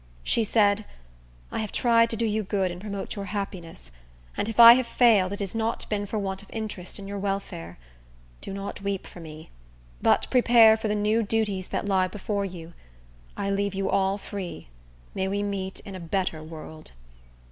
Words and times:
She 0.23 0.43
said, 0.43 0.85
"I 1.51 1.59
have 1.59 1.71
tried 1.71 2.09
to 2.09 2.17
do 2.17 2.25
you 2.25 2.41
good 2.41 2.71
and 2.71 2.81
promote 2.81 3.15
your 3.15 3.25
happiness; 3.25 3.91
and 4.35 4.49
if 4.49 4.59
I 4.59 4.73
have 4.73 4.87
failed, 4.87 5.31
it 5.31 5.41
has 5.41 5.53
not 5.53 5.87
been 5.89 6.07
for 6.07 6.17
want 6.17 6.41
of 6.41 6.49
interest 6.51 6.97
in 6.97 7.07
your 7.07 7.19
welfare. 7.19 7.77
Do 8.41 8.51
not 8.51 8.81
weep 8.81 9.05
for 9.05 9.19
me; 9.19 9.51
but 10.01 10.25
prepare 10.31 10.75
for 10.75 10.87
the 10.87 10.95
new 10.95 11.21
duties 11.21 11.67
that 11.67 11.85
lie 11.85 12.07
before 12.07 12.45
you. 12.45 12.73
I 13.37 13.51
leave 13.51 13.75
you 13.75 13.91
all 13.91 14.17
free. 14.17 14.69
May 15.13 15.27
we 15.27 15.43
meet 15.43 15.81
in 15.81 15.93
a 15.93 15.99
better 15.99 16.41
world." 16.43 16.93